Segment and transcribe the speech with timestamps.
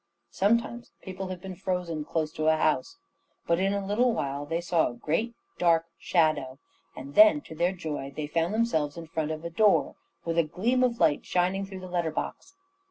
[0.31, 2.97] Sometimes people have been frozen close to a house,
[3.45, 6.57] but in a little while they saw a great dark shadow;
[6.95, 9.93] and then to their joy they found themselves in front of a door,
[10.25, 12.55] with a gleam of light shining through the letter box.